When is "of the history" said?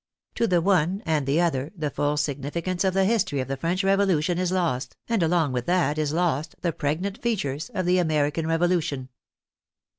2.83-3.39